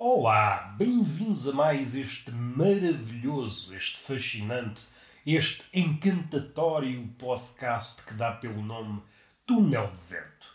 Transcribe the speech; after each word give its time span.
Olá, 0.00 0.76
bem-vindos 0.78 1.48
a 1.48 1.52
mais 1.52 1.96
este 1.96 2.30
maravilhoso, 2.30 3.74
este 3.74 3.98
fascinante, 3.98 4.86
este 5.26 5.64
encantatório 5.74 7.04
podcast 7.18 8.04
que 8.04 8.14
dá 8.14 8.30
pelo 8.30 8.62
nome 8.62 9.02
Túnel 9.44 9.90
de 9.90 10.00
Vento. 10.00 10.46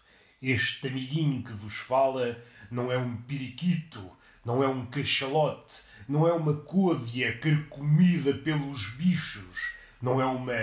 Este 0.41 0.87
amiguinho 0.87 1.43
que 1.43 1.51
vos 1.51 1.75
fala 1.75 2.41
não 2.71 2.89
é 2.89 2.97
um 2.97 3.17
periquito, 3.17 4.09
não 4.45 4.63
é 4.63 4.67
um 4.69 4.85
cachalote, 4.85 5.81
não 6.07 6.25
é 6.25 6.31
uma 6.31 6.55
côdea 6.61 7.37
carcomida 7.37 8.33
pelos 8.35 8.91
bichos, 8.91 9.75
não 10.01 10.21
é 10.21 10.25
uma 10.25 10.53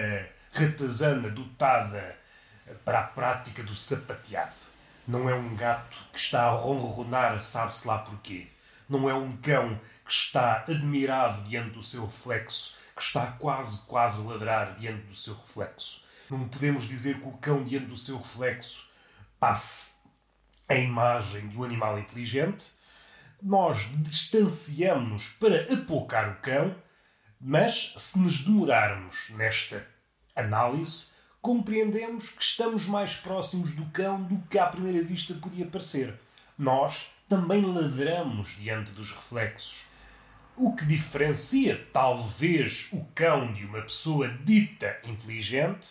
ratazana 0.53 1.29
dotada 1.29 2.17
para 2.83 3.01
a 3.01 3.07
prática 3.09 3.63
do 3.63 3.75
sapateado. 3.75 4.55
Não 5.07 5.29
é 5.29 5.35
um 5.35 5.55
gato 5.55 5.99
que 6.15 6.19
está 6.19 6.45
a 6.45 6.53
ronronar, 6.53 7.43
sabe-se 7.43 7.87
lá 7.87 7.99
porquê 7.99 8.49
não 8.91 9.09
é 9.09 9.15
um 9.15 9.37
cão 9.37 9.81
que 10.05 10.13
está 10.13 10.65
admirado 10.69 11.45
diante 11.45 11.71
do 11.71 11.83
seu 11.83 12.05
reflexo, 12.07 12.77
que 12.97 13.03
está 13.03 13.29
quase, 13.29 13.87
quase 13.87 14.21
a 14.21 14.25
ladrar 14.25 14.75
diante 14.75 15.07
do 15.07 15.15
seu 15.15 15.35
reflexo. 15.35 16.05
Não 16.29 16.49
podemos 16.49 16.89
dizer 16.89 17.21
que 17.21 17.29
o 17.29 17.33
cão 17.39 17.63
diante 17.63 17.87
do 17.87 17.97
seu 17.97 18.19
reflexo 18.19 18.91
passe 19.39 20.01
a 20.69 20.75
imagem 20.75 21.49
de 21.49 21.57
um 21.57 21.63
animal 21.63 21.99
inteligente. 22.01 22.73
Nós 23.41 23.89
distanciamos-nos 24.03 25.29
para 25.29 25.73
apocar 25.73 26.29
o 26.29 26.41
cão, 26.41 26.75
mas 27.41 27.95
se 27.97 28.19
nos 28.19 28.45
demorarmos 28.45 29.31
nesta 29.31 29.87
análise, 30.35 31.11
compreendemos 31.41 32.29
que 32.29 32.43
estamos 32.43 32.87
mais 32.87 33.17
próximos 33.17 33.73
do 33.73 33.87
cão 33.87 34.23
do 34.23 34.37
que 34.49 34.59
à 34.59 34.67
primeira 34.67 35.03
vista 35.03 35.33
podia 35.35 35.67
parecer. 35.67 36.19
Nós 36.59 37.11
também 37.31 37.65
ladramos 37.65 38.57
diante 38.59 38.91
dos 38.91 39.13
reflexos. 39.13 39.85
O 40.57 40.75
que 40.75 40.85
diferencia, 40.85 41.89
talvez, 41.93 42.89
o 42.91 43.05
cão 43.15 43.53
de 43.53 43.65
uma 43.65 43.83
pessoa 43.83 44.29
dita 44.29 44.99
inteligente 45.05 45.91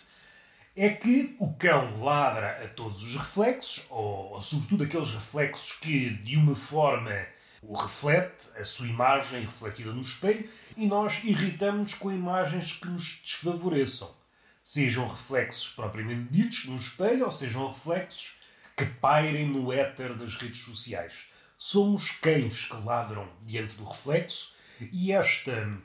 é 0.76 0.90
que 0.90 1.38
o 1.40 1.54
cão 1.54 2.04
ladra 2.04 2.62
a 2.62 2.68
todos 2.68 3.04
os 3.04 3.16
reflexos, 3.16 3.86
ou, 3.90 4.34
ou 4.34 4.42
sobretudo 4.42 4.84
aqueles 4.84 5.12
reflexos 5.12 5.72
que, 5.80 6.10
de 6.10 6.36
uma 6.36 6.58
forma, 6.58 7.26
o 7.62 7.74
reflete, 7.74 8.50
a 8.58 8.66
sua 8.66 8.88
imagem 8.88 9.46
refletida 9.46 9.94
no 9.94 10.02
espelho, 10.02 10.48
e 10.76 10.86
nós 10.88 11.24
irritamos 11.24 11.94
com 11.94 12.12
imagens 12.12 12.74
que 12.74 12.88
nos 12.90 13.22
desfavoreçam. 13.24 14.14
Sejam 14.62 15.08
reflexos 15.08 15.70
propriamente 15.70 16.30
ditos 16.30 16.66
no 16.66 16.76
espelho, 16.76 17.24
ou 17.24 17.32
sejam 17.32 17.70
reflexos 17.70 18.34
que 18.76 18.86
pairem 18.86 19.48
no 19.48 19.72
éter 19.72 20.14
das 20.16 20.36
redes 20.36 20.64
sociais. 20.64 21.29
Somos 21.62 22.12
cães 22.12 22.64
que 22.64 22.78
ladram 22.86 23.28
diante 23.46 23.76
do 23.76 23.84
reflexo 23.84 24.56
e 24.94 25.12
esta 25.12 25.78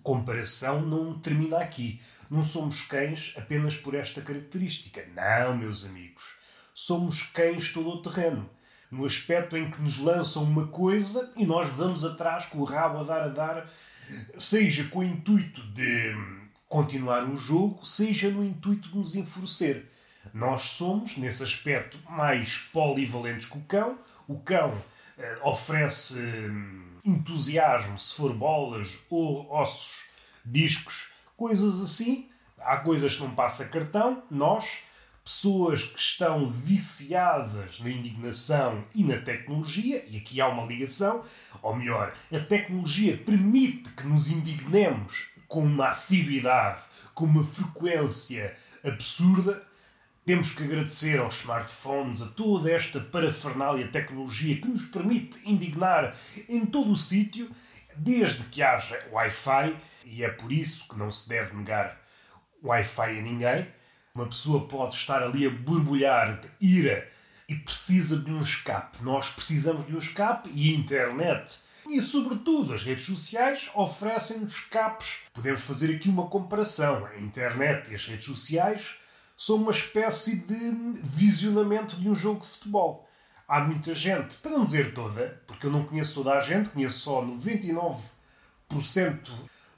comparação 0.00 0.80
não 0.80 1.18
termina 1.18 1.58
aqui. 1.58 2.00
Não 2.30 2.44
somos 2.44 2.82
cães 2.82 3.34
apenas 3.36 3.76
por 3.76 3.96
esta 3.96 4.22
característica. 4.22 5.04
Não, 5.12 5.56
meus 5.56 5.84
amigos. 5.84 6.36
Somos 6.72 7.20
cães 7.20 7.72
todo 7.72 7.88
o 7.88 8.00
terreno. 8.00 8.48
No 8.92 9.04
aspecto 9.04 9.56
em 9.56 9.68
que 9.68 9.82
nos 9.82 9.98
lançam 9.98 10.44
uma 10.44 10.68
coisa 10.68 11.32
e 11.36 11.44
nós 11.44 11.68
vamos 11.70 12.04
atrás 12.04 12.46
com 12.46 12.58
o 12.58 12.64
rabo 12.64 13.00
a 13.00 13.02
dar 13.02 13.22
a 13.24 13.28
dar, 13.28 13.70
seja 14.38 14.84
com 14.84 15.00
o 15.00 15.04
intuito 15.04 15.62
de 15.72 16.14
continuar 16.68 17.28
o 17.28 17.36
jogo, 17.36 17.84
seja 17.84 18.30
no 18.30 18.44
intuito 18.44 18.88
de 18.88 18.96
nos 18.96 19.16
enfurecer. 19.16 19.90
Nós 20.32 20.62
somos, 20.62 21.16
nesse 21.16 21.42
aspecto, 21.42 21.98
mais 22.08 22.58
polivalentes 22.72 23.48
que 23.48 23.58
o 23.58 23.62
cão. 23.62 23.98
O 24.28 24.38
cão 24.38 24.80
oferece 25.42 26.14
hum, 26.18 26.82
entusiasmo 27.04 27.98
se 27.98 28.14
for 28.14 28.32
bolas 28.32 28.98
ou 29.10 29.50
ossos, 29.50 30.04
discos, 30.44 31.08
coisas 31.36 31.80
assim. 31.80 32.28
Há 32.58 32.76
coisas 32.76 33.16
que 33.16 33.22
não 33.22 33.34
passa 33.34 33.64
cartão. 33.64 34.22
Nós, 34.30 34.64
pessoas 35.24 35.82
que 35.82 35.98
estão 35.98 36.48
viciadas 36.48 37.80
na 37.80 37.90
indignação 37.90 38.84
e 38.94 39.02
na 39.02 39.18
tecnologia, 39.18 40.04
e 40.08 40.16
aqui 40.16 40.40
há 40.40 40.48
uma 40.48 40.64
ligação, 40.64 41.24
ou 41.60 41.74
melhor, 41.76 42.14
a 42.32 42.38
tecnologia 42.38 43.16
permite 43.16 43.90
que 43.90 44.06
nos 44.06 44.28
indignemos 44.28 45.30
com 45.48 45.64
uma 45.64 45.88
assiduidade, 45.88 46.82
com 47.14 47.24
uma 47.24 47.44
frequência 47.44 48.56
absurda, 48.84 49.62
temos 50.24 50.52
que 50.52 50.62
agradecer 50.62 51.18
aos 51.18 51.40
smartphones, 51.40 52.22
a 52.22 52.26
toda 52.26 52.70
esta 52.70 53.00
parafernália 53.00 53.88
tecnologia 53.88 54.60
que 54.60 54.68
nos 54.68 54.84
permite 54.84 55.40
indignar 55.44 56.16
em 56.48 56.64
todo 56.64 56.92
o 56.92 56.96
sítio, 56.96 57.50
desde 57.96 58.44
que 58.44 58.62
haja 58.62 59.04
Wi-Fi, 59.10 59.76
e 60.04 60.22
é 60.22 60.30
por 60.30 60.52
isso 60.52 60.88
que 60.88 60.98
não 60.98 61.10
se 61.10 61.28
deve 61.28 61.56
negar 61.56 62.00
Wi-Fi 62.62 63.18
a 63.18 63.22
ninguém. 63.22 63.66
Uma 64.14 64.26
pessoa 64.26 64.68
pode 64.68 64.94
estar 64.94 65.22
ali 65.22 65.46
a 65.46 65.50
borbulhar 65.50 66.40
de 66.40 66.48
ira 66.60 67.10
e 67.48 67.56
precisa 67.56 68.18
de 68.18 68.30
um 68.30 68.42
escape. 68.42 69.02
Nós 69.02 69.30
precisamos 69.30 69.86
de 69.86 69.94
um 69.94 69.98
escape 69.98 70.50
e 70.54 70.70
a 70.70 70.76
internet 70.78 71.60
e, 71.88 72.00
sobretudo, 72.00 72.74
as 72.74 72.82
redes 72.82 73.04
sociais 73.06 73.68
oferecem-nos 73.74 74.52
escapes. 74.52 75.22
Podemos 75.34 75.62
fazer 75.62 75.94
aqui 75.94 76.08
uma 76.08 76.28
comparação. 76.28 77.04
A 77.06 77.18
internet 77.18 77.90
e 77.90 77.94
as 77.94 78.06
redes 78.06 78.26
sociais 78.26 79.01
são 79.44 79.56
uma 79.56 79.72
espécie 79.72 80.36
de 80.36 80.70
visionamento 81.02 81.96
de 81.96 82.08
um 82.08 82.14
jogo 82.14 82.42
de 82.42 82.46
futebol. 82.46 83.08
Há 83.48 83.58
muita 83.58 83.92
gente, 83.92 84.36
para 84.36 84.52
não 84.52 84.62
dizer 84.62 84.94
toda, 84.94 85.42
porque 85.48 85.66
eu 85.66 85.70
não 85.72 85.82
conheço 85.82 86.14
toda 86.14 86.38
a 86.38 86.40
gente, 86.42 86.68
conheço 86.68 87.00
só 87.00 87.24
99%, 87.24 87.98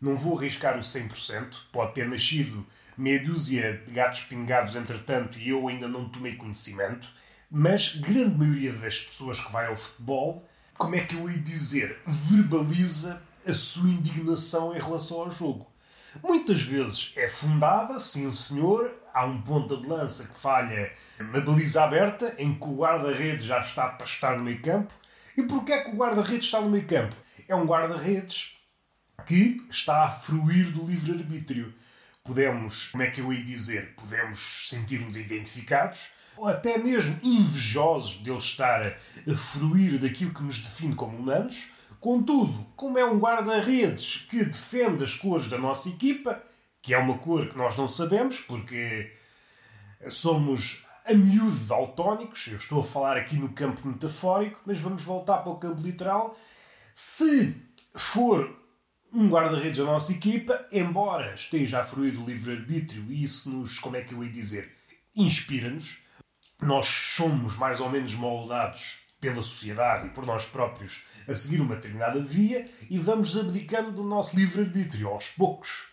não 0.03 0.19
vou 0.19 0.39
arriscar 0.39 0.77
o 0.77 0.83
100%, 0.83 1.57
pode 1.73 1.95
ter 1.95 2.07
nascido 2.07 2.67
meia 2.95 3.25
dúzia 3.25 3.83
de 3.87 3.91
gatos 3.91 4.21
pingados 4.25 4.77
entretanto 4.77 5.39
e 5.39 5.49
eu 5.49 5.67
ainda 5.67 5.89
não 5.89 6.11
tomei 6.11 6.37
conhecimento, 6.37 7.09
mas 7.51 7.97
grande 7.97 8.37
maioria 8.37 8.75
das 8.75 9.01
pessoas 9.01 9.41
que 9.41 9.51
vai 9.51 9.69
ao 9.69 9.77
futebol, 9.77 10.47
como 10.77 10.95
é 10.95 11.01
que 11.01 11.15
eu 11.15 11.31
ia 11.31 11.39
dizer, 11.39 12.03
verbaliza 12.07 13.23
a 13.49 13.55
sua 13.55 13.89
indignação 13.89 14.77
em 14.77 14.79
relação 14.79 15.23
ao 15.23 15.31
jogo. 15.31 15.74
Muitas 16.23 16.63
vezes 16.63 17.13
é 17.17 17.29
fundada, 17.29 17.99
sim 18.01 18.31
senhor, 18.33 18.93
há 19.13 19.25
um 19.25 19.41
ponta 19.43 19.77
de 19.77 19.87
lança 19.87 20.27
que 20.27 20.39
falha 20.39 20.93
na 21.19 21.41
baliza 21.41 21.83
aberta, 21.83 22.35
em 22.39 22.55
que 22.55 22.65
o 22.65 22.77
guarda-redes 22.77 23.47
já 23.47 23.61
está 23.61 23.89
para 23.89 24.07
estar 24.07 24.37
no 24.37 24.45
meio 24.45 24.61
campo. 24.61 24.93
E 25.37 25.43
porquê 25.43 25.73
é 25.73 25.85
que 25.85 25.91
o 25.91 25.97
guarda-redes 25.97 26.47
está 26.47 26.61
no 26.61 26.71
meio 26.71 26.87
campo? 26.87 27.17
É 27.49 27.55
um 27.55 27.67
guarda-redes 27.67 28.57
que 29.27 29.65
está 29.71 30.05
a 30.05 30.11
fruir 30.11 30.71
do 30.71 30.87
livre-arbítrio. 30.87 31.75
Podemos, 32.23 32.89
como 32.89 33.03
é 33.03 33.11
que 33.11 33.21
eu 33.21 33.33
ia 33.33 33.45
dizer, 33.45 33.95
podemos 33.97 34.69
sentir-nos 34.69 35.17
identificados, 35.17 36.11
ou 36.37 36.49
até 36.49 36.79
mesmo 36.79 37.19
invejosos 37.23 38.23
de 38.23 38.31
ele 38.31 38.39
estar 38.39 38.87
a 38.87 39.37
fruir 39.37 39.99
daquilo 39.99 40.35
que 40.35 40.43
nos 40.43 40.59
define 40.59 40.95
como 40.95 41.17
humanos, 41.17 41.71
Contudo, 42.05 42.67
como 42.77 42.99
é 42.99 43.05
um 43.07 43.19
guarda-redes 43.19 44.27
que 44.29 44.45
defende 44.45 45.03
as 45.03 45.15
cores 45.15 45.49
da 45.49 45.57
nossa 45.57 45.89
equipa, 45.89 46.39
que 46.83 46.93
é 46.93 46.99
uma 46.99 47.17
cor 47.17 47.49
que 47.49 47.57
nós 47.57 47.79
não 47.79 47.89
sabemos, 47.89 48.41
porque 48.41 49.11
somos 50.11 50.87
a 51.07 51.15
miúdo 51.15 51.57
daltónicos, 51.61 52.47
eu 52.49 52.59
estou 52.59 52.83
a 52.83 52.85
falar 52.85 53.17
aqui 53.17 53.37
no 53.37 53.55
campo 53.55 53.89
metafórico, 53.89 54.61
mas 54.67 54.79
vamos 54.79 55.03
voltar 55.03 55.39
para 55.39 55.53
o 55.53 55.57
campo 55.57 55.81
literal. 55.81 56.39
Se 56.95 57.57
for 57.95 58.55
um 59.11 59.27
guarda-redes 59.31 59.79
da 59.79 59.85
nossa 59.85 60.13
equipa, 60.13 60.63
embora 60.71 61.35
esteja 61.35 61.81
a 61.81 61.87
fruir 61.87 62.13
do 62.13 62.27
livre-arbítrio, 62.27 63.07
e 63.09 63.23
isso 63.23 63.49
nos, 63.49 63.79
como 63.79 63.97
é 63.97 64.03
que 64.03 64.13
eu 64.13 64.23
ia 64.23 64.31
dizer, 64.31 64.77
inspira-nos, 65.17 66.01
nós 66.61 66.87
somos 66.87 67.57
mais 67.57 67.81
ou 67.81 67.89
menos 67.89 68.13
moldados 68.13 69.01
pela 69.19 69.43
sociedade 69.43 70.09
e 70.09 70.11
por 70.11 70.27
nós 70.27 70.45
próprios 70.45 71.14
a 71.27 71.35
seguir 71.35 71.61
uma 71.61 71.77
determinada 71.77 72.21
via 72.21 72.69
e 72.89 72.99
vamos 72.99 73.37
abdicando 73.37 73.93
do 73.93 74.03
nosso 74.03 74.37
livre-arbítrio 74.37 75.09
aos 75.09 75.29
poucos. 75.29 75.89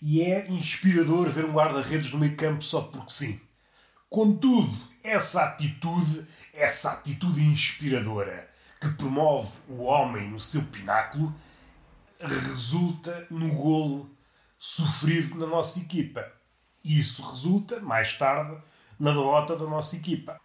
E 0.00 0.20
é 0.20 0.48
inspirador 0.50 1.30
ver 1.30 1.44
um 1.44 1.52
guarda-redes 1.52 2.12
no 2.12 2.18
meio 2.18 2.36
campo 2.36 2.62
só 2.64 2.82
porque 2.82 3.12
sim. 3.12 3.40
Contudo, 4.10 4.76
essa 5.02 5.44
atitude, 5.44 6.26
essa 6.52 6.92
atitude 6.92 7.40
inspiradora 7.42 8.50
que 8.80 8.88
promove 8.90 9.52
o 9.68 9.82
homem 9.82 10.28
no 10.28 10.40
seu 10.40 10.62
pináculo, 10.64 11.34
resulta 12.20 13.26
no 13.30 13.54
golo 13.54 14.10
sofrido 14.58 15.38
na 15.38 15.46
nossa 15.46 15.78
equipa. 15.80 16.30
E 16.84 16.98
isso 16.98 17.22
resulta, 17.30 17.80
mais 17.80 18.16
tarde, 18.18 18.60
na 18.98 19.12
derrota 19.12 19.56
da 19.56 19.66
nossa 19.66 19.96
equipa. 19.96 20.40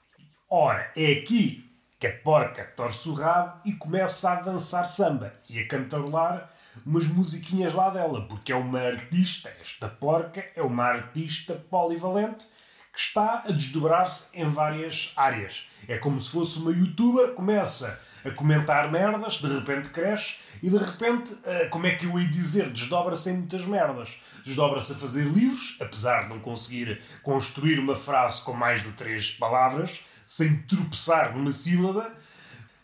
Ora, 0.49 0.91
é 0.95 1.13
aqui 1.13 1.66
que 1.99 2.07
a 2.07 2.13
porca 2.13 2.63
torce 2.75 3.09
o 3.09 3.13
rabo 3.13 3.61
e 3.65 3.73
começa 3.73 4.31
a 4.31 4.41
dançar 4.41 4.85
samba 4.85 5.33
e 5.49 5.59
a 5.59 5.67
cantarolar 5.67 6.51
umas 6.85 7.07
musiquinhas 7.07 7.73
lá 7.73 7.89
dela, 7.89 8.27
porque 8.27 8.51
é 8.51 8.55
uma 8.55 8.79
artista, 8.79 9.51
esta 9.61 9.87
porca 9.87 10.45
é 10.55 10.61
uma 10.61 10.83
artista 10.83 11.55
polivalente 11.55 12.45
que 12.93 12.99
está 12.99 13.43
a 13.47 13.51
desdobrar-se 13.51 14.29
em 14.39 14.49
várias 14.49 15.11
áreas. 15.15 15.67
É 15.87 15.97
como 15.97 16.21
se 16.21 16.31
fosse 16.31 16.59
uma 16.59 16.71
youtuber, 16.71 17.33
começa 17.33 17.99
a 18.25 18.31
comentar 18.31 18.91
merdas, 18.91 19.37
de 19.37 19.47
repente 19.47 19.89
cresce 19.89 20.35
e 20.61 20.69
de 20.69 20.77
repente, 20.77 21.33
uh, 21.33 21.69
como 21.69 21.85
é 21.87 21.95
que 21.95 22.05
eu 22.05 22.19
ia 22.19 22.27
dizer, 22.27 22.69
desdobra-se 22.69 23.29
em 23.29 23.33
muitas 23.33 23.65
merdas. 23.65 24.17
Desdobra-se 24.43 24.93
a 24.93 24.95
fazer 24.95 25.25
livros, 25.25 25.77
apesar 25.79 26.23
de 26.23 26.29
não 26.29 26.39
conseguir 26.39 27.01
construir 27.21 27.79
uma 27.79 27.95
frase 27.95 28.41
com 28.43 28.53
mais 28.53 28.81
de 28.81 28.91
três 28.93 29.31
palavras, 29.31 29.99
sem 30.27 30.57
tropeçar 30.63 31.35
numa 31.35 31.51
sílaba. 31.51 32.11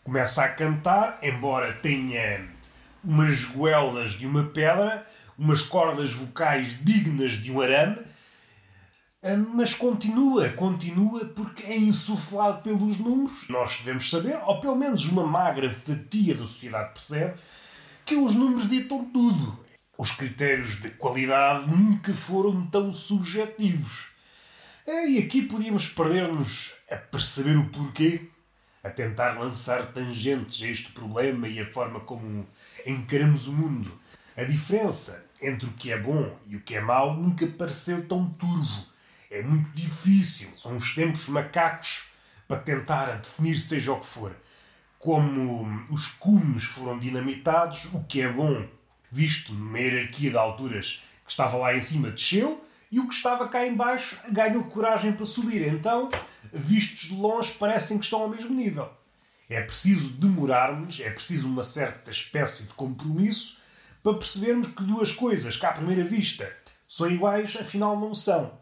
Começa 0.02 0.44
a 0.44 0.48
cantar, 0.48 1.18
embora 1.22 1.72
tenha 1.74 2.48
umas 3.02 3.44
goelas 3.44 4.14
de 4.14 4.26
uma 4.26 4.44
pedra, 4.44 5.06
umas 5.38 5.62
cordas 5.62 6.12
vocais 6.12 6.78
dignas 6.82 7.32
de 7.32 7.52
um 7.52 7.60
arame, 7.60 7.98
ah, 9.26 9.36
mas 9.54 9.72
continua, 9.72 10.50
continua 10.50 11.24
porque 11.24 11.62
é 11.62 11.78
insuflado 11.78 12.60
pelos 12.62 12.98
números. 12.98 13.48
Nós 13.48 13.78
devemos 13.78 14.10
saber, 14.10 14.38
ou 14.44 14.60
pelo 14.60 14.76
menos 14.76 15.06
uma 15.06 15.26
magra 15.26 15.70
fatia 15.72 16.34
da 16.34 16.42
sociedade 16.42 16.92
percebe, 16.92 17.34
que 18.04 18.16
os 18.16 18.34
números 18.34 18.68
ditam 18.68 19.02
tudo. 19.06 19.58
Os 19.96 20.10
critérios 20.12 20.78
de 20.82 20.90
qualidade 20.90 21.70
nunca 21.70 22.12
foram 22.12 22.66
tão 22.66 22.92
subjetivos. 22.92 24.13
É, 24.86 25.08
e 25.08 25.18
aqui 25.18 25.40
podíamos 25.40 25.88
perder-nos 25.88 26.74
a 26.90 26.96
perceber 26.96 27.56
o 27.56 27.70
porquê, 27.70 28.28
a 28.82 28.90
tentar 28.90 29.32
lançar 29.32 29.86
tangentes 29.92 30.62
a 30.62 30.66
este 30.66 30.92
problema 30.92 31.48
e 31.48 31.58
a 31.58 31.72
forma 31.72 32.00
como 32.00 32.46
encaramos 32.84 33.48
o 33.48 33.54
mundo. 33.54 33.98
A 34.36 34.44
diferença 34.44 35.24
entre 35.40 35.66
o 35.66 35.72
que 35.72 35.90
é 35.90 35.98
bom 35.98 36.38
e 36.46 36.56
o 36.56 36.60
que 36.60 36.74
é 36.74 36.82
mau 36.82 37.14
nunca 37.14 37.46
pareceu 37.46 38.06
tão 38.06 38.28
turvo 38.28 38.86
é 39.30 39.42
muito 39.42 39.70
difícil. 39.70 40.50
São 40.54 40.76
os 40.76 40.94
tempos 40.94 41.28
macacos 41.28 42.04
para 42.46 42.60
tentar 42.60 43.06
definir 43.16 43.58
seja 43.58 43.90
o 43.90 44.00
que 44.00 44.06
for. 44.06 44.36
Como 44.98 45.86
os 45.88 46.08
cumes 46.08 46.64
foram 46.64 46.98
dinamitados, 46.98 47.86
o 47.86 48.04
que 48.04 48.20
é 48.20 48.30
bom, 48.30 48.68
visto 49.10 49.54
numa 49.54 49.78
hierarquia 49.78 50.30
de 50.30 50.36
alturas 50.36 51.02
que 51.24 51.30
estava 51.30 51.56
lá 51.56 51.74
em 51.74 51.80
cima, 51.80 52.10
desceu, 52.10 52.62
e 52.94 53.00
o 53.00 53.08
que 53.08 53.14
estava 53.14 53.48
cá 53.48 53.66
em 53.66 53.74
baixo 53.74 54.20
ganhou 54.30 54.62
coragem 54.62 55.12
para 55.12 55.26
subir. 55.26 55.66
Então, 55.66 56.08
vistos 56.52 57.08
de 57.08 57.16
longe, 57.16 57.50
parecem 57.54 57.98
que 57.98 58.04
estão 58.04 58.22
ao 58.22 58.28
mesmo 58.28 58.54
nível. 58.54 58.88
É 59.50 59.60
preciso 59.62 60.12
demorarmos, 60.12 61.00
é 61.00 61.10
preciso 61.10 61.48
uma 61.48 61.64
certa 61.64 62.12
espécie 62.12 62.62
de 62.62 62.72
compromisso 62.74 63.58
para 64.00 64.14
percebermos 64.14 64.68
que 64.68 64.84
duas 64.84 65.10
coisas 65.10 65.56
que 65.56 65.66
à 65.66 65.72
primeira 65.72 66.04
vista 66.04 66.48
são 66.88 67.10
iguais, 67.10 67.56
afinal 67.60 67.98
não 67.98 68.14
são. 68.14 68.52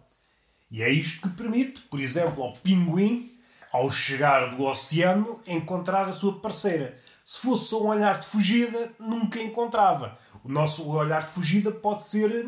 E 0.70 0.82
é 0.82 0.88
isto 0.88 1.29
que 1.29 1.37
permite, 1.37 1.82
por 1.82 2.00
exemplo, 2.00 2.43
ao 2.43 2.55
pinguim, 2.55 3.31
ao 3.70 3.90
chegar 3.90 4.56
do 4.56 4.64
oceano, 4.64 5.43
encontrar 5.46 6.08
a 6.08 6.12
sua 6.12 6.40
parceira. 6.40 6.99
Se 7.23 7.38
fosse 7.38 7.69
só 7.69 7.84
um 7.84 7.88
olhar 7.88 8.19
de 8.19 8.25
fugida, 8.25 8.93
nunca 8.99 9.38
encontrava. 9.43 10.19
O 10.43 10.49
nosso 10.49 10.88
olhar 10.88 11.26
de 11.26 11.32
fugida 11.32 11.70
pode 11.70 12.02
ser, 12.02 12.46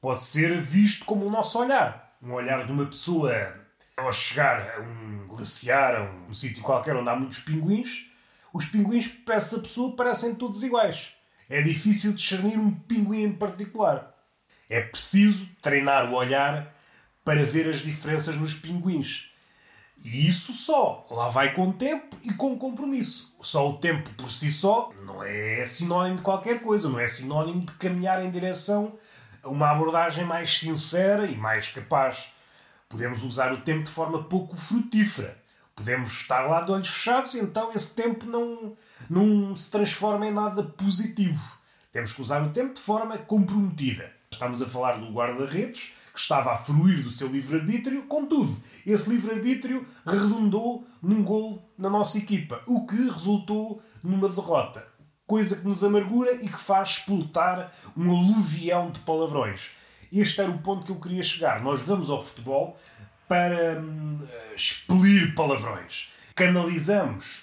pode 0.00 0.24
ser 0.24 0.60
visto 0.60 1.04
como 1.04 1.26
o 1.26 1.30
nosso 1.30 1.58
olhar. 1.58 2.16
Um 2.22 2.32
olhar 2.32 2.66
de 2.66 2.72
uma 2.72 2.86
pessoa 2.86 3.54
ao 3.96 4.12
chegar 4.12 4.76
a 4.76 4.80
um 4.80 5.26
glaciar, 5.28 5.96
a 5.96 6.02
um 6.28 6.34
sítio 6.34 6.62
qualquer 6.62 6.96
onde 6.96 7.08
há 7.08 7.16
muitos 7.16 7.40
pinguins, 7.40 8.06
os 8.52 8.66
pinguins 8.66 9.06
para 9.06 9.36
essa 9.36 9.58
pessoa 9.58 9.94
parecem 9.94 10.34
todos 10.34 10.62
iguais. 10.62 11.10
É 11.48 11.62
difícil 11.62 12.12
discernir 12.12 12.58
um 12.58 12.70
pinguim 12.70 13.22
em 13.22 13.32
particular. 13.32 14.14
É 14.68 14.80
preciso 14.80 15.50
treinar 15.60 16.10
o 16.10 16.14
olhar 16.14 16.74
para 17.24 17.44
ver 17.44 17.68
as 17.68 17.80
diferenças 17.80 18.36
nos 18.36 18.54
pinguins. 18.54 19.30
E 20.02 20.26
isso 20.26 20.52
só 20.52 21.06
lá 21.10 21.28
vai 21.28 21.52
com 21.52 21.70
tempo 21.72 22.16
e 22.22 22.32
com 22.32 22.56
compromisso. 22.56 23.36
Só 23.42 23.68
o 23.68 23.78
tempo 23.78 24.08
por 24.10 24.30
si 24.30 24.50
só 24.50 24.90
não 25.04 25.22
é 25.22 25.66
sinónimo 25.66 26.16
de 26.16 26.22
qualquer 26.22 26.60
coisa, 26.62 26.88
não 26.88 26.98
é 26.98 27.06
sinónimo 27.06 27.60
de 27.60 27.72
caminhar 27.72 28.24
em 28.24 28.30
direção 28.30 28.98
uma 29.44 29.70
abordagem 29.70 30.24
mais 30.24 30.58
sincera 30.58 31.26
e 31.26 31.36
mais 31.36 31.68
capaz. 31.68 32.28
Podemos 32.88 33.22
usar 33.22 33.52
o 33.52 33.60
tempo 33.60 33.84
de 33.84 33.90
forma 33.90 34.24
pouco 34.24 34.56
frutífera. 34.56 35.38
Podemos 35.74 36.12
estar 36.12 36.42
lá 36.42 36.60
de 36.60 36.72
olhos 36.72 36.88
fechados 36.88 37.34
então 37.34 37.70
esse 37.74 37.94
tempo 37.94 38.26
não, 38.26 38.76
não 39.08 39.56
se 39.56 39.70
transforma 39.70 40.26
em 40.26 40.32
nada 40.32 40.62
positivo. 40.62 41.58
Temos 41.92 42.12
que 42.12 42.22
usar 42.22 42.42
o 42.42 42.50
tempo 42.50 42.74
de 42.74 42.80
forma 42.80 43.16
comprometida. 43.18 44.12
Estamos 44.30 44.62
a 44.62 44.66
falar 44.66 44.98
do 44.98 45.12
guarda-redes, 45.12 45.92
que 46.12 46.20
estava 46.20 46.52
a 46.52 46.56
fruir 46.58 47.02
do 47.02 47.10
seu 47.10 47.28
livre-arbítrio, 47.28 48.02
contudo, 48.02 48.56
esse 48.86 49.08
livre-arbítrio 49.08 49.86
redundou 50.06 50.86
num 51.02 51.22
gol 51.22 51.68
na 51.78 51.88
nossa 51.88 52.18
equipa, 52.18 52.62
o 52.66 52.86
que 52.86 53.10
resultou 53.10 53.82
numa 54.02 54.28
derrota. 54.28 54.89
Coisa 55.30 55.54
que 55.54 55.64
nos 55.64 55.84
amargura 55.84 56.32
e 56.42 56.48
que 56.48 56.58
faz 56.58 56.88
explotar 56.88 57.72
um 57.96 58.10
aluvião 58.10 58.90
de 58.90 58.98
palavrões. 58.98 59.70
Este 60.12 60.40
era 60.40 60.50
o 60.50 60.58
ponto 60.58 60.84
que 60.84 60.90
eu 60.90 60.96
queria 60.96 61.22
chegar. 61.22 61.62
Nós 61.62 61.80
vamos 61.82 62.10
ao 62.10 62.20
futebol 62.20 62.76
para 63.28 63.80
hum, 63.80 64.18
expelir 64.56 65.32
palavrões. 65.36 66.10
Canalizamos 66.34 67.42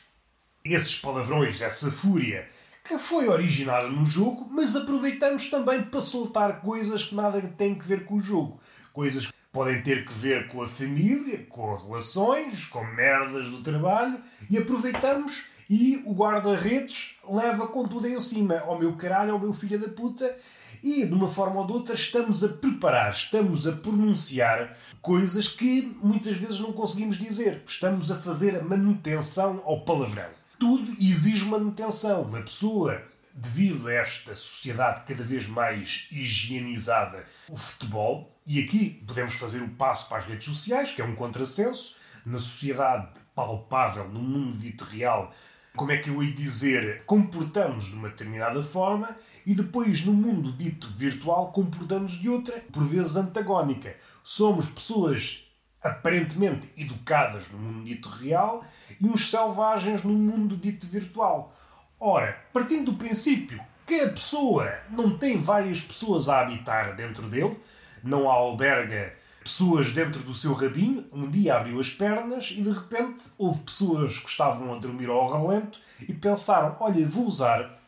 esses 0.66 1.00
palavrões, 1.00 1.62
essa 1.62 1.90
fúria, 1.90 2.50
que 2.84 2.98
foi 2.98 3.30
originada 3.30 3.88
no 3.88 4.06
jogo, 4.06 4.46
mas 4.52 4.76
aproveitamos 4.76 5.50
também 5.50 5.82
para 5.82 6.02
soltar 6.02 6.60
coisas 6.60 7.06
que 7.06 7.16
nada 7.16 7.42
têm 7.42 7.74
que 7.74 7.88
ver 7.88 8.04
com 8.04 8.16
o 8.16 8.22
jogo. 8.22 8.60
Coisas 8.92 9.28
que 9.28 9.34
podem 9.50 9.82
ter 9.82 10.04
que 10.04 10.12
ver 10.12 10.50
com 10.50 10.62
a 10.62 10.68
família, 10.68 11.46
com 11.48 11.74
relações, 11.78 12.66
com 12.66 12.84
merdas 12.84 13.50
do 13.50 13.62
trabalho, 13.62 14.20
e 14.50 14.58
aproveitamos 14.58 15.46
e 15.70 16.02
o 16.06 16.14
guarda-redes 16.14 17.16
leva 17.28 17.68
com 17.68 17.88
tudo 17.88 18.08
em 18.08 18.20
cima. 18.20 18.60
Ao 18.60 18.78
meu 18.78 18.94
caralho, 18.96 19.34
ao 19.34 19.40
meu 19.40 19.54
filho 19.54 19.80
da 19.80 19.90
puta, 19.90 20.38
e 20.82 21.06
de 21.06 21.14
uma 21.14 21.28
forma 21.28 21.60
ou 21.62 21.68
de 21.68 21.74
outra 21.74 21.96
estamos 21.96 22.44
a 22.44 22.50
preparar, 22.50 23.12
estamos 23.12 23.68
a 23.68 23.72
pronunciar 23.72 24.78
coisas 25.02 25.48
que 25.48 25.98
muitas 26.02 26.36
vezes 26.36 26.60
não 26.60 26.72
conseguimos 26.72 27.18
dizer. 27.18 27.64
Estamos 27.68 28.12
a 28.12 28.16
fazer 28.16 28.56
a 28.56 28.64
manutenção 28.64 29.62
ao 29.66 29.82
palavrão 29.82 30.38
tudo 30.60 30.92
exige 31.00 31.46
manutenção. 31.46 32.24
Uma 32.24 32.42
pessoa, 32.42 33.02
devido 33.34 33.88
a 33.88 33.94
esta 33.94 34.36
sociedade 34.36 35.04
cada 35.08 35.24
vez 35.24 35.48
mais 35.48 36.08
higienizada, 36.12 37.26
o 37.50 37.58
futebol, 37.58 38.36
e 38.46 38.64
aqui 38.64 39.04
podemos 39.06 39.36
fazer 39.36 39.62
o 39.62 39.70
passo 39.70 40.10
para 40.10 40.18
as 40.20 40.26
redes 40.26 40.46
sociais, 40.46 40.92
que 40.92 41.02
é 41.02 41.06
um 41.06 41.16
contrassenso, 41.16 41.96
na 42.26 42.40
sociedade 42.40 43.14
palpável, 43.34 44.08
no 44.10 44.20
mundo 44.20 44.58
dito 44.58 44.84
real, 44.84 45.34
como 45.78 45.92
é 45.92 45.98
que 45.98 46.10
eu 46.10 46.24
ia 46.24 46.34
dizer, 46.34 47.04
comportamos 47.06 47.86
de 47.86 47.94
uma 47.94 48.10
determinada 48.10 48.64
forma 48.64 49.16
e 49.46 49.54
depois 49.54 50.04
no 50.04 50.12
mundo 50.12 50.52
dito 50.52 50.88
virtual 50.88 51.52
comportamos 51.52 52.14
de 52.14 52.28
outra, 52.28 52.62
por 52.74 52.84
vezes 52.84 53.16
antagónica. 53.16 53.96
Somos 54.24 54.68
pessoas 54.68 55.46
aparentemente 55.82 56.68
educadas 56.76 57.48
no 57.50 57.60
mundo 57.60 57.84
dito 57.86 58.10
real 58.10 58.66
e 59.00 59.06
uns 59.06 59.30
selvagens 59.30 60.04
no 60.04 60.14
mundo 60.14 60.58
dito 60.58 60.88
virtual. 60.88 61.56
Ora, 62.00 62.36
partindo 62.52 62.92
do 62.92 62.98
princípio 62.98 63.62
que 63.86 64.02
a 64.02 64.10
pessoa 64.10 64.80
não 64.90 65.16
tem 65.16 65.40
várias 65.40 65.82
pessoas 65.82 66.28
a 66.28 66.42
habitar 66.42 66.96
dentro 66.96 67.30
dele, 67.30 67.58
não 68.04 68.28
alberga 68.28 69.14
pessoas 69.48 69.94
dentro 69.94 70.20
do 70.24 70.34
seu 70.34 70.54
rabinho, 70.54 71.06
um 71.10 71.30
dia 71.30 71.56
abriu 71.56 71.80
as 71.80 71.90
pernas 71.90 72.52
e 72.52 72.62
de 72.62 72.70
repente 72.70 73.24
houve 73.38 73.62
pessoas 73.62 74.20
que 74.20 74.30
estavam 74.30 74.74
a 74.74 74.78
dormir 74.78 75.08
ao 75.08 75.32
relento 75.32 75.80
e 76.02 76.14
pensaram: 76.14 76.76
olha, 76.82 77.08
vou 77.08 77.26
usar 77.26 77.80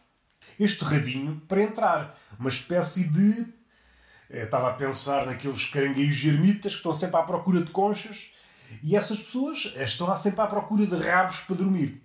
este 0.58 0.86
rabinho 0.86 1.42
para 1.48 1.62
entrar. 1.62 2.18
Uma 2.40 2.48
espécie 2.48 3.04
de. 3.04 3.46
Eu 4.30 4.46
estava 4.46 4.70
a 4.70 4.74
pensar 4.74 5.26
naqueles 5.26 5.66
caranguejos 5.66 6.24
ermitas 6.24 6.72
que 6.72 6.78
estão 6.78 6.94
sempre 6.94 7.18
à 7.18 7.24
procura 7.24 7.62
de 7.62 7.72
conchas 7.72 8.28
e 8.82 8.96
essas 8.96 9.20
pessoas 9.20 9.74
estão 9.76 10.08
lá 10.08 10.16
sempre 10.16 10.40
à 10.40 10.48
procura 10.48 10.86
de 10.86 10.96
rabos 10.96 11.42
para 11.42 11.58
dormir. 11.58 12.02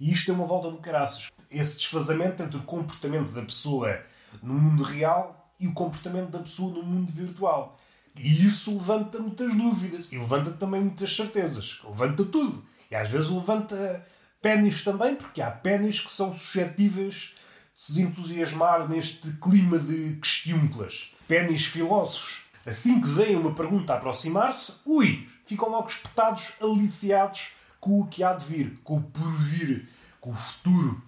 E 0.00 0.10
isto 0.10 0.30
é 0.30 0.34
uma 0.34 0.46
volta 0.46 0.70
do 0.70 0.78
caraças. 0.78 1.28
Esse 1.50 1.76
desfazamento 1.76 2.42
entre 2.42 2.56
o 2.56 2.62
comportamento 2.62 3.30
da 3.32 3.42
pessoa 3.42 4.00
no 4.42 4.54
mundo 4.54 4.84
real 4.84 5.52
e 5.60 5.66
o 5.66 5.74
comportamento 5.74 6.30
da 6.30 6.38
pessoa 6.38 6.72
no 6.72 6.82
mundo 6.82 7.12
virtual. 7.12 7.78
E 8.16 8.46
isso 8.46 8.76
levanta 8.76 9.18
muitas 9.18 9.54
dúvidas 9.54 10.08
e 10.10 10.18
levanta 10.18 10.50
também 10.50 10.80
muitas 10.80 11.14
certezas. 11.14 11.80
Levanta 11.84 12.24
tudo. 12.24 12.64
E 12.90 12.96
às 12.96 13.10
vezes 13.10 13.28
levanta 13.28 14.06
pênis 14.40 14.82
também, 14.82 15.16
porque 15.16 15.42
há 15.42 15.50
pênis 15.50 16.00
que 16.00 16.10
são 16.10 16.34
suscetíveis 16.34 17.34
de 17.74 17.82
se 17.82 18.02
entusiasmar 18.02 18.88
neste 18.88 19.30
clima 19.32 19.78
de 19.78 20.16
questiúnculas. 20.20 21.12
Pênis 21.28 21.66
filósofos. 21.66 22.44
Assim 22.64 23.00
que 23.00 23.08
vem 23.08 23.36
uma 23.36 23.54
pergunta 23.54 23.94
aproximar-se, 23.94 24.80
ui, 24.84 25.28
ficam 25.44 25.68
logo 25.68 25.88
espetados, 25.88 26.54
aliciados 26.60 27.50
com 27.78 28.00
o 28.00 28.06
que 28.06 28.24
há 28.24 28.32
de 28.32 28.44
vir, 28.44 28.80
com 28.82 28.96
o 28.96 29.02
porvir, 29.02 29.86
com 30.20 30.30
o 30.30 30.34
futuro. 30.34 31.02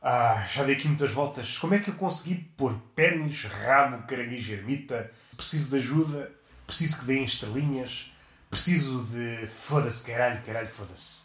Ah, 0.00 0.46
já 0.52 0.64
dei 0.64 0.76
aqui 0.76 0.86
muitas 0.86 1.10
voltas. 1.10 1.58
Como 1.58 1.74
é 1.74 1.78
que 1.78 1.90
eu 1.90 1.94
consegui 1.94 2.36
pôr 2.56 2.76
pênis, 2.94 3.44
rabo, 3.44 4.06
caranguejo, 4.06 4.52
ermita? 4.52 5.10
Preciso 5.36 5.70
de 5.70 5.76
ajuda, 5.76 6.30
preciso 6.66 7.00
que 7.00 7.04
deem 7.04 7.24
estrelinhas, 7.24 8.12
preciso 8.50 9.02
de. 9.04 9.46
Foda-se, 9.46 10.04
caralho, 10.04 10.42
caralho, 10.42 10.68
foda-se. 10.68 11.24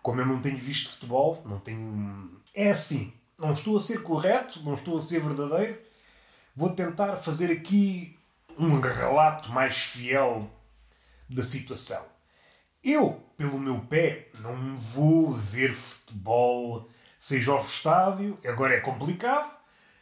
Como 0.00 0.20
eu 0.20 0.26
não 0.26 0.40
tenho 0.40 0.58
visto 0.58 0.90
futebol, 0.90 1.42
não 1.46 1.58
tenho. 1.58 2.40
É 2.54 2.70
assim. 2.70 3.12
Não 3.38 3.52
estou 3.52 3.76
a 3.76 3.80
ser 3.80 4.02
correto, 4.02 4.62
não 4.62 4.74
estou 4.74 4.98
a 4.98 5.00
ser 5.00 5.20
verdadeiro. 5.20 5.78
Vou 6.54 6.70
tentar 6.70 7.16
fazer 7.16 7.50
aqui 7.50 8.16
um 8.58 8.78
relato 8.78 9.50
mais 9.50 9.76
fiel 9.76 10.50
da 11.28 11.42
situação. 11.42 12.04
Eu, 12.84 13.22
pelo 13.36 13.58
meu 13.58 13.80
pé, 13.80 14.28
não 14.40 14.76
vou 14.76 15.32
ver 15.32 15.72
futebol, 15.72 16.88
seja 17.18 17.52
ao 17.52 17.62
estádio, 17.62 18.38
agora 18.44 18.74
é 18.74 18.80
complicado, 18.80 19.56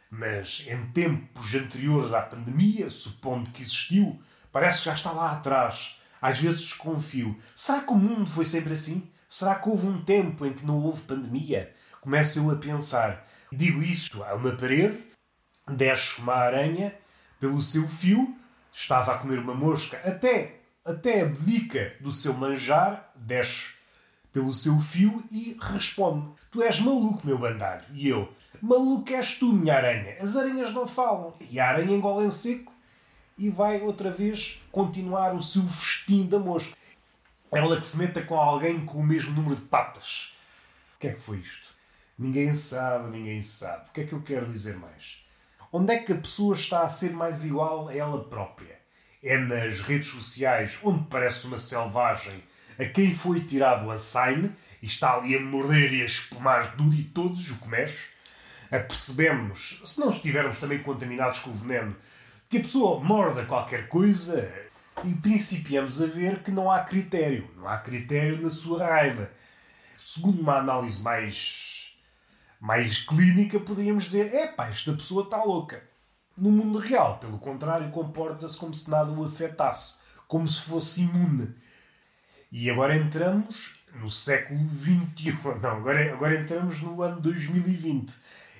mas 0.09 0.65
em 0.67 0.91
tempos 0.91 1.53
anteriores 1.53 2.11
à 2.11 2.21
pandemia, 2.21 2.89
supondo 2.89 3.51
que 3.51 3.61
existiu, 3.61 4.21
parece 4.51 4.79
que 4.79 4.85
já 4.85 4.93
está 4.93 5.11
lá 5.11 5.31
atrás. 5.31 5.97
Às 6.21 6.39
vezes 6.39 6.61
desconfio. 6.61 7.37
Será 7.55 7.79
que 7.81 7.91
o 7.91 7.95
mundo 7.95 8.29
foi 8.29 8.45
sempre 8.45 8.73
assim? 8.73 9.09
Será 9.27 9.55
que 9.55 9.69
houve 9.69 9.87
um 9.87 10.03
tempo 10.03 10.45
em 10.45 10.53
que 10.53 10.65
não 10.65 10.77
houve 10.83 11.01
pandemia? 11.01 11.73
Começo 11.99 12.39
eu 12.39 12.51
a 12.51 12.55
pensar. 12.55 13.27
Digo 13.51 13.81
isto 13.81 14.23
a 14.23 14.35
uma 14.35 14.51
parede, 14.51 15.07
desce 15.67 16.19
uma 16.19 16.33
aranha 16.33 16.93
pelo 17.39 17.61
seu 17.61 17.87
fio, 17.87 18.35
estava 18.71 19.13
a 19.13 19.17
comer 19.17 19.39
uma 19.39 19.55
mosca, 19.55 19.99
até, 20.05 20.59
até 20.85 21.21
abdica 21.21 21.95
do 21.99 22.11
seu 22.11 22.33
manjar, 22.33 23.11
desce 23.15 23.73
pelo 24.31 24.53
seu 24.53 24.79
fio 24.79 25.23
e 25.31 25.57
responde: 25.59 26.27
Tu 26.51 26.61
és 26.61 26.79
maluco, 26.79 27.25
meu 27.25 27.37
bandário. 27.37 27.85
E 27.93 28.07
eu: 28.07 28.31
Maluco 28.61 29.11
és 29.11 29.35
tu, 29.35 29.51
minha 29.51 29.75
aranha. 29.75 30.17
As 30.19 30.35
aranhas 30.35 30.73
não 30.73 30.87
falam. 30.87 31.33
E 31.49 31.59
a 31.59 31.67
aranha 31.67 31.95
engole 31.95 32.25
em 32.25 32.31
seco 32.31 32.71
e 33.41 33.49
vai 33.49 33.81
outra 33.81 34.11
vez 34.11 34.61
continuar 34.71 35.33
o 35.33 35.41
seu 35.41 35.63
festim 35.63 36.27
da 36.27 36.37
mosca. 36.37 36.77
Ela 37.51 37.79
que 37.79 37.87
se 37.87 37.97
meta 37.97 38.21
com 38.21 38.35
alguém 38.39 38.85
com 38.85 38.99
o 38.99 39.03
mesmo 39.03 39.33
número 39.33 39.55
de 39.55 39.63
patas. 39.63 40.31
O 40.95 40.99
que 40.99 41.07
é 41.07 41.13
que 41.13 41.19
foi 41.19 41.37
isto? 41.37 41.73
Ninguém 42.19 42.53
sabe, 42.53 43.09
ninguém 43.09 43.41
sabe. 43.41 43.89
O 43.89 43.93
que 43.93 44.01
é 44.01 44.03
que 44.05 44.13
eu 44.13 44.21
quero 44.21 44.45
dizer 44.45 44.77
mais? 44.77 45.25
Onde 45.73 45.91
é 45.91 45.97
que 45.97 46.13
a 46.13 46.17
pessoa 46.17 46.53
está 46.53 46.83
a 46.83 46.89
ser 46.89 47.13
mais 47.13 47.43
igual 47.43 47.87
a 47.87 47.95
ela 47.95 48.23
própria? 48.25 48.79
É 49.23 49.39
nas 49.39 49.81
redes 49.81 50.09
sociais, 50.09 50.77
onde 50.83 51.05
parece 51.05 51.47
uma 51.47 51.57
selvagem 51.57 52.43
a 52.77 52.85
quem 52.85 53.15
foi 53.15 53.41
tirado 53.41 53.89
a 53.89 53.97
sign 53.97 54.51
e 54.83 54.85
está 54.85 55.15
ali 55.15 55.35
a 55.35 55.41
morder 55.41 55.91
e 55.93 56.03
a 56.03 56.05
espumar 56.05 56.75
tudo 56.77 56.93
e 56.95 57.03
todos 57.05 57.49
o 57.49 57.57
comércio. 57.57 58.07
Apercebemos, 58.71 59.81
se 59.83 59.99
não 59.99 60.11
estivermos 60.11 60.57
também 60.57 60.83
contaminados 60.83 61.39
com 61.39 61.49
o 61.49 61.55
veneno, 61.55 61.95
que 62.51 62.57
a 62.57 62.61
pessoa 62.61 63.01
morda 63.01 63.45
qualquer 63.45 63.87
coisa 63.87 64.53
e 65.05 65.15
principiamos 65.15 66.01
a 66.01 66.05
ver 66.05 66.43
que 66.43 66.51
não 66.51 66.69
há 66.69 66.81
critério. 66.81 67.49
Não 67.55 67.65
há 67.65 67.77
critério 67.77 68.41
na 68.41 68.51
sua 68.51 68.85
raiva. 68.85 69.31
Segundo 70.03 70.41
uma 70.41 70.57
análise 70.57 71.01
mais 71.01 71.93
mais 72.59 72.99
clínica, 72.99 73.57
poderíamos 73.57 74.03
dizer: 74.03 74.35
é 74.35 74.47
pá, 74.47 74.67
esta 74.67 74.91
pessoa 74.91 75.23
está 75.23 75.41
louca. 75.41 75.81
No 76.37 76.51
mundo 76.51 76.77
real, 76.77 77.19
pelo 77.19 77.39
contrário, 77.39 77.89
comporta-se 77.89 78.57
como 78.57 78.73
se 78.73 78.89
nada 78.91 79.11
o 79.11 79.25
afetasse, 79.25 79.99
como 80.27 80.45
se 80.47 80.61
fosse 80.61 81.03
imune. 81.03 81.55
E 82.51 82.69
agora 82.69 82.97
entramos 82.97 83.79
no 83.95 84.09
século 84.09 84.67
XXI, 84.67 85.37
não, 85.61 85.77
agora, 85.77 86.13
agora 86.13 86.41
entramos 86.41 86.81
no 86.81 87.01
ano 87.01 87.21
2020, 87.21 88.17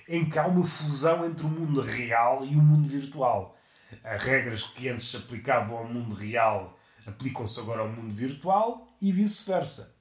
em 0.08 0.30
que 0.30 0.40
há 0.40 0.48
uma 0.48 0.66
fusão 0.66 1.26
entre 1.26 1.46
o 1.46 1.50
mundo 1.50 1.82
real 1.82 2.46
e 2.46 2.56
o 2.56 2.62
mundo 2.62 2.88
virtual. 2.88 3.58
As 4.04 4.24
regras 4.24 4.64
que 4.64 4.90
antes 4.90 5.10
se 5.10 5.18
aplicavam 5.18 5.78
ao 5.78 5.88
mundo 5.88 6.16
real 6.16 6.78
aplicam-se 7.06 7.60
agora 7.60 7.82
ao 7.82 7.90
mundo 7.90 8.14
virtual 8.14 8.88
e 9.02 9.12
vice-versa. 9.12 9.96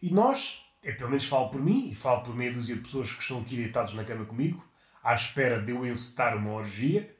E 0.00 0.10
nós 0.10 0.60
eu 0.82 0.96
pelo 0.96 1.10
menos 1.10 1.26
falo 1.26 1.50
por 1.50 1.60
mim 1.60 1.90
e 1.90 1.94
falo 1.94 2.22
por 2.22 2.34
meia 2.34 2.52
dúzia 2.52 2.74
de 2.74 2.82
pessoas 2.82 3.10
que 3.10 3.20
estão 3.20 3.40
aqui 3.40 3.56
deitados 3.56 3.94
na 3.94 4.04
cama 4.04 4.24
comigo, 4.24 4.64
à 5.02 5.14
espera 5.14 5.60
de 5.60 5.72
eu 5.72 5.86
encetar 5.86 6.36
uma 6.36 6.52
orgia. 6.52 7.14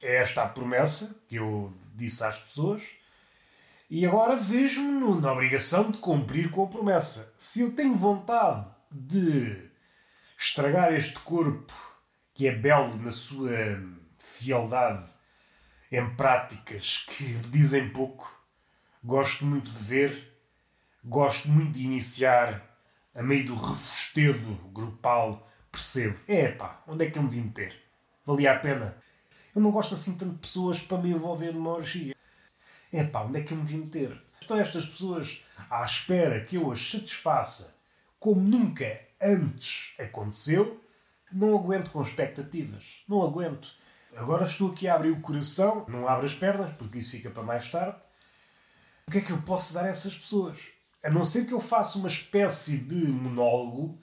É 0.00 0.16
esta 0.16 0.42
a 0.42 0.48
promessa 0.48 1.22
que 1.28 1.36
eu 1.36 1.74
disse 1.94 2.24
às 2.24 2.40
pessoas. 2.40 2.82
E 3.90 4.06
agora 4.06 4.36
vejo-me 4.36 5.20
na 5.20 5.32
obrigação 5.32 5.90
de 5.90 5.98
cumprir 5.98 6.50
com 6.50 6.64
a 6.64 6.68
promessa. 6.68 7.34
Se 7.36 7.60
eu 7.60 7.72
tenho 7.72 7.96
vontade 7.96 8.68
de 8.90 9.68
estragar 10.38 10.94
este 10.94 11.18
corpo 11.18 11.74
que 12.32 12.46
é 12.46 12.54
belo 12.54 12.96
na 12.96 13.10
sua 13.10 13.50
fieldade 14.18 15.04
em 15.90 16.08
práticas 16.14 17.04
que 17.08 17.24
dizem 17.48 17.88
pouco, 17.88 18.32
gosto 19.02 19.44
muito 19.44 19.70
de 19.70 19.82
ver, 19.82 20.38
gosto 21.04 21.48
muito 21.48 21.72
de 21.72 21.84
iniciar 21.84 22.64
a 23.14 23.22
meio 23.22 23.46
do 23.46 23.54
refostedo 23.56 24.54
grupal, 24.72 25.46
percebo: 25.70 26.18
é 26.28 26.52
pá, 26.52 26.82
onde 26.86 27.06
é 27.06 27.10
que 27.10 27.18
eu 27.18 27.22
me 27.22 27.30
vim 27.30 27.42
meter? 27.42 27.76
Valia 28.24 28.52
a 28.52 28.58
pena? 28.58 28.96
Eu 29.54 29.60
não 29.60 29.72
gosto 29.72 29.94
assim 29.94 30.16
tanto 30.16 30.34
de 30.34 30.38
pessoas 30.38 30.80
para 30.80 30.98
me 30.98 31.10
envolver 31.10 31.52
numa 31.52 31.72
orgia. 31.72 32.14
É 32.92 33.02
pá, 33.04 33.22
onde 33.22 33.40
é 33.40 33.42
que 33.42 33.52
eu 33.52 33.58
me 33.58 33.64
vim 33.64 33.78
meter? 33.78 34.16
Estão 34.40 34.58
estas 34.58 34.86
pessoas 34.86 35.44
à 35.68 35.84
espera 35.84 36.44
que 36.44 36.56
eu 36.56 36.70
as 36.70 36.90
satisfaça 36.90 37.74
como 38.18 38.40
nunca 38.40 39.00
antes 39.20 39.94
aconteceu. 39.98 40.80
Não 41.32 41.56
aguento 41.56 41.90
com 41.90 42.02
expectativas. 42.02 43.02
Não 43.08 43.22
aguento. 43.22 43.72
Agora 44.16 44.44
estou 44.44 44.72
aqui 44.72 44.88
a 44.88 44.94
abrir 44.94 45.10
o 45.10 45.20
coração, 45.20 45.84
não 45.88 46.08
abro 46.08 46.26
as 46.26 46.34
pernas, 46.34 46.72
porque 46.76 46.98
isso 46.98 47.12
fica 47.12 47.30
para 47.30 47.42
mais 47.42 47.70
tarde. 47.70 47.96
O 49.06 49.10
que 49.10 49.18
é 49.18 49.20
que 49.20 49.30
eu 49.30 49.42
posso 49.42 49.72
dar 49.72 49.84
a 49.84 49.88
essas 49.88 50.14
pessoas? 50.14 50.58
A 51.02 51.10
não 51.10 51.24
ser 51.24 51.46
que 51.46 51.54
eu 51.54 51.60
faça 51.60 51.98
uma 51.98 52.08
espécie 52.08 52.76
de 52.76 52.94
monólogo 52.94 53.98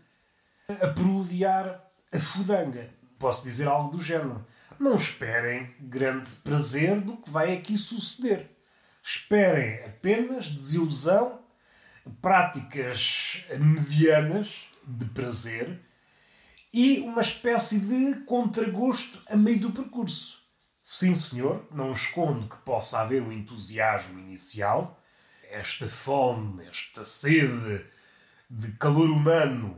a 0.70 0.88
proludiar 0.88 1.84
a 2.12 2.20
fudanga. 2.20 2.90
Posso 3.20 3.44
dizer 3.44 3.68
algo 3.68 3.96
do 3.96 4.04
género. 4.04 4.46
Não 4.80 4.96
esperem 4.96 5.74
grande 5.80 6.30
prazer 6.38 7.00
do 7.02 7.18
que 7.18 7.30
vai 7.30 7.56
aqui 7.56 7.76
suceder. 7.76 8.50
Esperem 9.04 9.86
apenas 9.86 10.48
desilusão, 10.50 11.40
práticas 12.22 13.46
medianas 13.58 14.68
de 14.86 15.06
prazer 15.06 15.80
e 16.74 17.00
uma 17.00 17.22
espécie 17.22 17.80
de 17.80 18.22
contragosto 18.26 19.22
a 19.30 19.36
meio 19.36 19.60
do 19.60 19.72
percurso. 19.72 20.42
Sim, 20.84 21.16
senhor, 21.16 21.68
não 21.72 21.92
escondo 21.92 22.48
que 22.48 22.58
possa 22.58 23.00
haver 23.00 23.22
um 23.22 23.32
entusiasmo 23.32 24.20
inicial, 24.20 25.02
esta 25.50 25.88
fome, 25.88 26.66
esta 26.66 27.04
sede 27.04 27.86
de 28.50 28.72
calor 28.74 29.10
humano, 29.10 29.78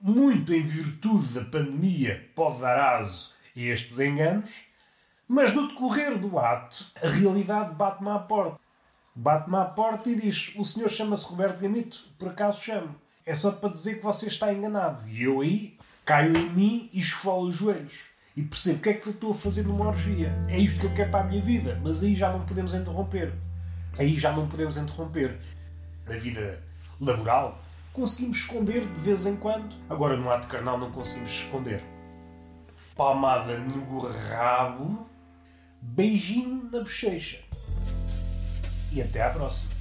muito 0.00 0.52
em 0.52 0.62
virtude 0.62 1.34
da 1.34 1.44
pandemia, 1.44 2.30
pode 2.34 2.60
dar 2.60 2.78
aso 2.78 3.34
a 3.56 3.60
estes 3.60 3.98
enganos, 3.98 4.50
mas 5.26 5.52
no 5.52 5.68
decorrer 5.68 6.18
do 6.18 6.38
ato, 6.38 6.90
a 7.02 7.08
realidade 7.08 7.74
bate-me 7.74 8.08
à 8.10 8.18
porta. 8.18 8.58
Bate-me 9.14 9.56
à 9.56 9.64
porta 9.64 10.08
e 10.08 10.14
diz: 10.14 10.52
O 10.56 10.64
senhor 10.64 10.88
chama-se 10.88 11.26
Roberto 11.26 11.60
Gamito, 11.60 12.06
por 12.18 12.28
acaso 12.28 12.62
chamo. 12.62 12.94
É 13.26 13.34
só 13.34 13.50
para 13.52 13.68
dizer 13.68 13.96
que 13.96 14.04
você 14.04 14.28
está 14.28 14.52
enganado. 14.54 15.06
E 15.08 15.24
eu 15.24 15.42
aí 15.42 15.77
caio 16.08 16.34
em 16.34 16.50
mim 16.50 16.90
e 16.92 17.00
esfolo 17.00 17.48
os 17.48 17.56
joelhos. 17.56 18.08
E 18.34 18.42
percebo 18.42 18.78
o 18.78 18.80
que 18.80 18.88
é 18.88 18.94
que 18.94 19.06
eu 19.06 19.12
estou 19.12 19.32
a 19.32 19.34
fazer 19.34 19.64
numa 19.64 19.86
orgia. 19.86 20.32
É 20.48 20.58
isto 20.58 20.80
que 20.80 20.86
eu 20.86 20.94
quero 20.94 21.10
para 21.10 21.20
a 21.20 21.28
minha 21.28 21.42
vida, 21.42 21.78
mas 21.84 22.02
aí 22.02 22.16
já 22.16 22.32
não 22.32 22.46
podemos 22.46 22.72
interromper 22.72 23.32
aí 23.98 24.16
já 24.16 24.32
não 24.32 24.46
podemos 24.46 24.76
interromper. 24.76 25.38
Na 26.06 26.16
vida 26.16 26.62
laboral, 26.98 27.60
conseguimos 27.92 28.38
esconder 28.38 28.86
de 28.86 29.00
vez 29.00 29.26
em 29.26 29.36
quando. 29.36 29.74
Agora, 29.90 30.16
no 30.16 30.30
ato 30.30 30.48
carnal, 30.48 30.78
não 30.78 30.90
conseguimos 30.90 31.30
esconder. 31.30 31.82
Palmada 32.96 33.58
no 33.58 34.00
rabo, 34.30 35.06
beijinho 35.82 36.70
na 36.70 36.80
bochecha. 36.80 37.40
E 38.90 39.02
até 39.02 39.22
à 39.22 39.30
próxima. 39.30 39.77